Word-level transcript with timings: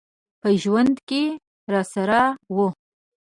په 0.41 0.49
ژوند 0.61 0.95
کي 1.09 1.23
راسره 1.73 2.21
و. 2.55 2.57